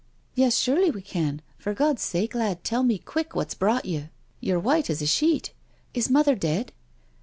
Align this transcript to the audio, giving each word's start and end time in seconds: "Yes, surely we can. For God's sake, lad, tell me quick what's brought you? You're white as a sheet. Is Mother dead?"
"Yes, 0.33 0.57
surely 0.57 0.89
we 0.89 1.03
can. 1.03 1.43
For 1.59 1.75
God's 1.75 2.01
sake, 2.01 2.33
lad, 2.33 2.63
tell 2.63 2.81
me 2.81 2.97
quick 2.97 3.35
what's 3.35 3.53
brought 3.53 3.85
you? 3.85 4.09
You're 4.39 4.57
white 4.57 4.89
as 4.89 5.03
a 5.03 5.05
sheet. 5.05 5.53
Is 5.93 6.09
Mother 6.09 6.33
dead?" 6.33 6.71